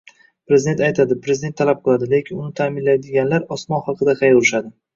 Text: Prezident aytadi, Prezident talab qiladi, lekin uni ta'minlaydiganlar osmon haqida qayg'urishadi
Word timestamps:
Prezident 0.51 0.79
aytadi, 0.87 1.17
Prezident 1.27 1.57
talab 1.61 1.83
qiladi, 1.85 2.09
lekin 2.15 2.41
uni 2.47 2.55
ta'minlaydiganlar 2.63 3.47
osmon 3.59 3.87
haqida 3.91 4.21
qayg'urishadi 4.27 4.77